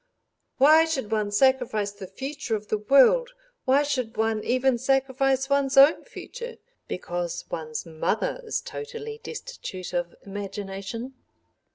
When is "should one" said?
0.85-1.29, 3.83-4.43